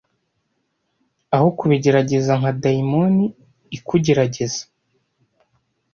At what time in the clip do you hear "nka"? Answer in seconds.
2.39-2.51